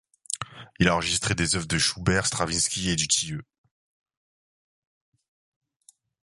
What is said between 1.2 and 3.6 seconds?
des œuvres de Schubert, Stravinsky, et Dutilleux.